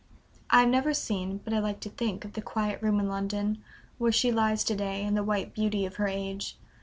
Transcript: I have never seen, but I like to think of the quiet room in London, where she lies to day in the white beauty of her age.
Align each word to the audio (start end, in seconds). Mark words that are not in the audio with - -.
I 0.49 0.61
have 0.61 0.69
never 0.69 0.95
seen, 0.95 1.41
but 1.43 1.53
I 1.53 1.59
like 1.59 1.79
to 1.81 1.89
think 1.91 2.25
of 2.25 2.33
the 2.33 2.41
quiet 2.41 2.81
room 2.81 2.99
in 2.99 3.07
London, 3.07 3.63
where 3.99 4.11
she 4.11 4.31
lies 4.31 4.63
to 4.63 4.75
day 4.75 5.03
in 5.03 5.13
the 5.13 5.21
white 5.23 5.53
beauty 5.53 5.85
of 5.85 5.97
her 5.97 6.07
age. 6.07 6.57